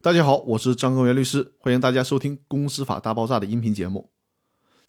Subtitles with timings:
[0.00, 4.12] 大家好，我是张根源律师，欢迎大家收听《公司法大爆炸》的音频节目。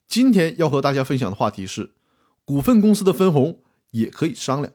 [0.07, 1.95] 今天要和大家分享的话题是：
[2.45, 4.71] 股份公司的分红也可以商量。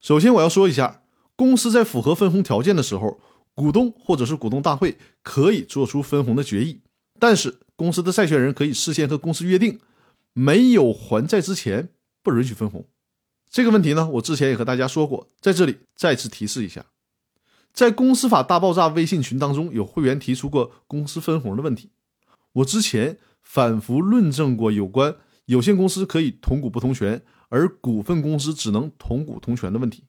[0.00, 1.02] 首先，我要说一下，
[1.34, 3.20] 公司在符合分红条件的时候，
[3.52, 6.80] 股东或者是股东大会可以做出分红的决议，
[7.18, 9.80] 但是公司的债权人可以事先和公司约定，
[10.32, 11.88] 没有还债之前
[12.22, 12.86] 不允许分红。
[13.50, 16.86] 这个问题呢，我之前也和大家说过，在这里再次提示一下。
[17.72, 21.90] 在公司法大爆炸微信群当中，有会员提出过公司分红的问题。
[22.52, 30.04] 我之前反复论证过有关有限公司可以同股不同权，而股份公司只能同股同权的问题。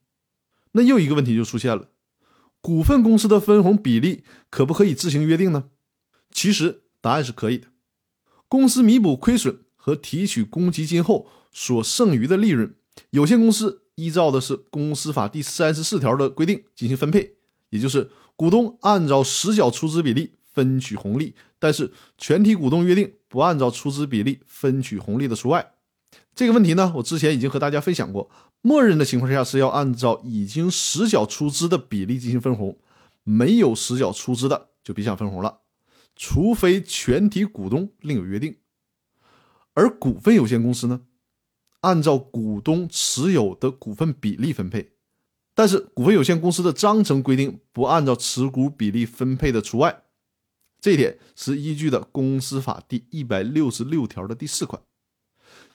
[0.73, 1.89] 那又一个问题就出现了：
[2.61, 5.65] 股份公司的分红比例可不可以自行约定呢？
[6.31, 7.67] 其实答案是可以的。
[8.47, 12.75] 公司弥补亏损和提取公积金后所剩余的利润，
[13.11, 17.35] 有限公司依照的是公司法第三十四条的规定进行分配。
[17.71, 25.73] 也就是股东按照实缴出资比例分取红利，但是全体股东约定不按照出资比例分取红利的除外。
[26.35, 28.29] 这个问题呢，我之前已经和大家分享过。
[28.61, 32.77] 默认的情况下是要按照已经实缴出资的比例进行分红，
[33.23, 35.61] 没有实缴出资的就别想分红了，
[36.15, 38.57] 除非全体股东另有约定。
[39.73, 41.01] 而股份有限公司呢，
[41.79, 44.91] 按照股东持有的股份比例分配。
[45.61, 50.01] 但是股份有限公司的章程规定不按照持股比例分配的除外，
[50.79, 54.81] 这一点是依据的公司法第一百六十六条的第四款，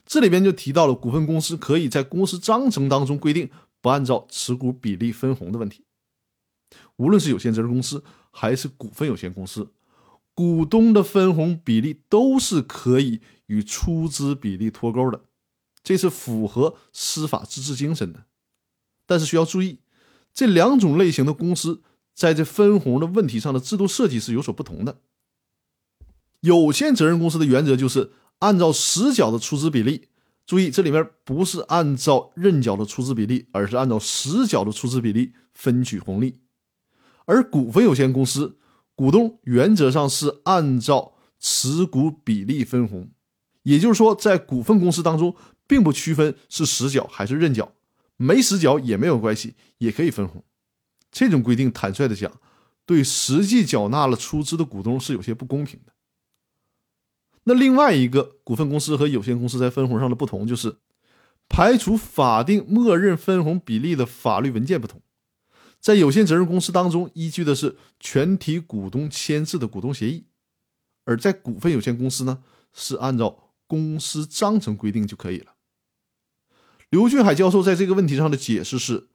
[0.05, 3.49] 这里边就提到了股份公司可以在公司章程当中规定
[3.81, 5.85] 不按照持股比例分红的问题。
[6.97, 9.71] 无论是有限责任公司还是股份有限公司，
[10.35, 15.21] 股东的分红比例都是可以与出资比例脱钩的，
[15.85, 18.25] 这是符合司法自治精神的。
[19.07, 19.79] 但是需要注意，
[20.35, 21.83] 这两种类型的公司
[22.15, 24.99] 在这分红的问题上的制度设计是有所不同的。
[26.41, 30.09] 有限责任公司的原则就是按照实缴的出资比例，
[30.47, 36.41] 注意这里面不是按照认缴的出资比例，而是按照实缴的出资比例分取红利。
[37.25, 38.59] 而股份有限公司
[38.95, 43.11] 股东原则上是按照持股比例分红，
[43.63, 45.35] 也就是说，在股份公司当中，
[45.67, 47.73] 并不区分是实缴还是认缴。
[48.17, 50.45] 没实缴也没有关系，也可以分红。
[51.11, 52.41] 这种规定，坦率的讲，
[52.85, 55.93] 对实际缴纳了出资的股东是有些不公平的。
[57.45, 60.79] 那另外一个股份公司和有限公司在分红上的不同，就是
[61.49, 65.01] 排除法定默认分红比例的法律文件不同。
[65.79, 70.25] 在有限责任公司当中，依据的是全体股东签字的股东协议；
[71.05, 75.56] 而在股份有限公司呢，是按照公司章程规定就可以了。
[76.91, 79.09] 刘俊海教授在这个问题上的解释是：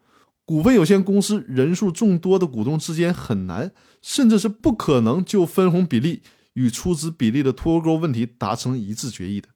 [0.44, 3.72] 股份有限公司人数众多的股东之间很难，
[4.02, 6.22] 甚至是不可能就分红比例
[6.54, 9.48] 与出资比例的脱钩问题达成一致决议的。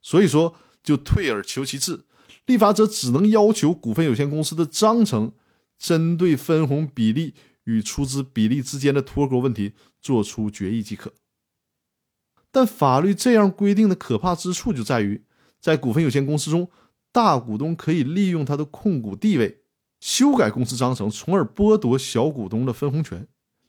[0.00, 2.06] 所以说，就退而求其次，
[2.46, 5.32] 立法者只能要求股份有限公司的章程
[5.76, 11.12] 针对分红比例与出资比例之间的脱钩问题作出决议即可。
[12.52, 15.24] 但法律这样规定的可怕之处就在于，
[15.60, 16.70] 在股份有限公司中。
[17.18, 19.58] 大股东可以利用他的控股地位
[19.98, 23.26] 修改公司章程，从而剥夺小股东的分红权。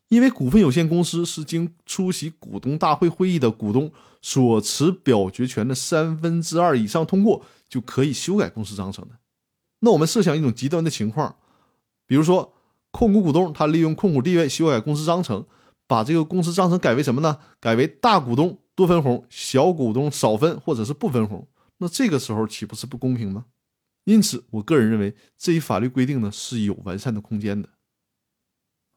[0.10, 9.16] 因为股份有限公司是经出席股东大会会议的股东所持表决权的三分之二以上通过，就可以修改公司章程的。
[9.80, 11.36] 那我们设想一种极端的情况，
[12.06, 12.54] 比如说
[12.92, 15.44] 控股股东他利用控股地位修改公司章程，
[15.88, 17.40] 把这个公司章程改为什么呢？
[17.60, 21.48] 改为大股东多分红，小股东少分，或者是不分红。
[21.80, 23.48] 那这个时候岂不是不公平吗？
[24.06, 27.70] 因此，我个人认为这一法律规定呢是有完善的空间的。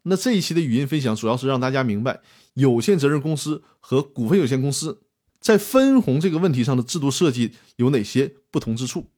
[0.05, 2.21] 那这一期的语音分享主要是让大家明白
[2.55, 5.03] 有限责任公司和股份有限公司
[5.39, 9.11] 在分红这个问题上的制度设计有哪些不同之处，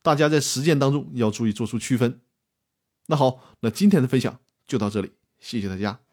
[0.00, 2.20] 大家在实践当中要注意做出区分。
[3.08, 6.05] 那好，那今天的分享就到这里，谢谢大家。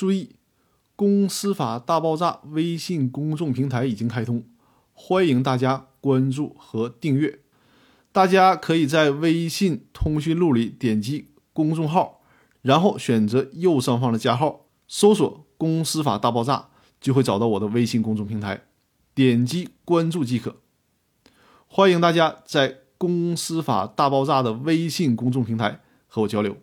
[0.00, 0.30] 注意，
[0.96, 4.42] 公司法大爆炸微信公众平台已经开通，
[4.94, 7.40] 欢迎大家关注和订阅。
[8.10, 12.22] 大家可以在微信通讯录里点击公众号，
[12.62, 18.62] 然后选择右上方的加号，搜索“公司法大爆炸”，就会找到我的微信公众平台，
[19.14, 20.56] 点击关注即可。
[21.66, 26.56] 欢迎大家在公司法大爆炸的微信公众平台和我交流。